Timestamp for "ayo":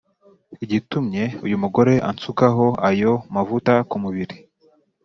2.89-3.13